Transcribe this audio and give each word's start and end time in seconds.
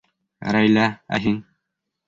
Рәйлә, 0.55 0.87
ә 1.19 1.21
һин? 1.29 1.39